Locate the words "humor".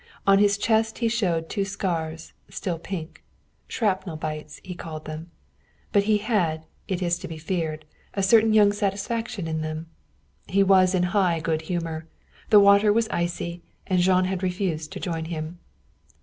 11.69-12.07